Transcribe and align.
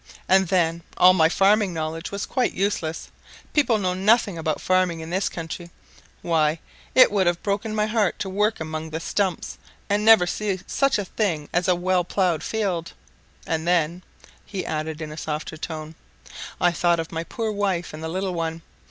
And 0.27 0.47
then 0.47 0.81
all 0.97 1.13
my 1.13 1.29
farming 1.29 1.75
knowledge 1.75 2.09
was 2.11 2.25
quite 2.25 2.53
useless 2.53 3.11
people 3.53 3.77
know 3.77 3.93
nothing 3.93 4.35
about 4.35 4.59
farming 4.59 4.99
in 4.99 5.11
this 5.11 5.29
country. 5.29 5.69
Why, 6.23 6.57
it 6.95 7.11
would 7.11 7.27
have 7.27 7.43
broken 7.43 7.75
my 7.75 7.85
heart 7.85 8.17
to 8.17 8.27
work 8.27 8.59
among 8.59 8.89
the 8.89 8.99
stumps, 8.99 9.59
and 9.91 10.03
never 10.03 10.25
see 10.25 10.59
such 10.65 10.97
a 10.97 11.05
thing 11.05 11.49
as 11.53 11.67
a 11.67 11.75
well 11.75 12.03
ploughed 12.03 12.41
field. 12.41 12.93
And 13.45 13.67
then," 13.67 14.01
he 14.43 14.65
added, 14.65 15.03
in 15.03 15.11
a 15.11 15.17
softer 15.17 15.55
tone, 15.55 15.93
"I 16.59 16.71
thought 16.71 16.99
of 16.99 17.11
my 17.11 17.23
poor 17.23 17.51
wife 17.51 17.93
and 17.93 18.01
the 18.01 18.09
little 18.09 18.33
one. 18.33 18.63